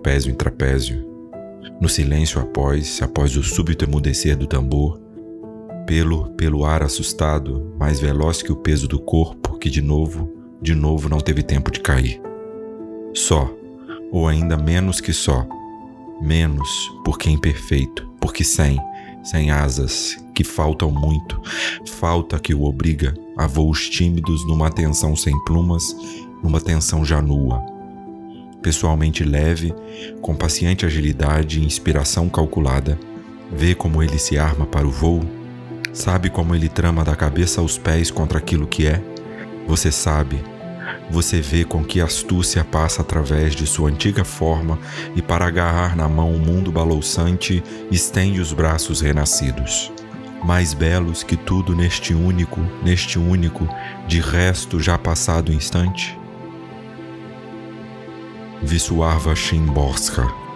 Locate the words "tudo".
51.36-51.74